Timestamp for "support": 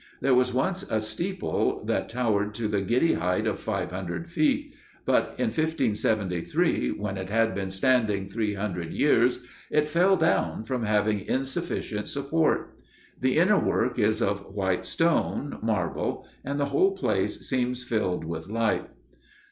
12.07-12.73